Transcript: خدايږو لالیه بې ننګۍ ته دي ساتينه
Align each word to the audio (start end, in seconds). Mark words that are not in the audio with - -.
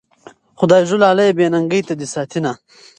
خدايږو 0.59 0.97
لالیه 1.03 1.35
بې 1.37 1.45
ننګۍ 1.53 1.81
ته 1.87 1.93
دي 1.99 2.07
ساتينه 2.13 2.51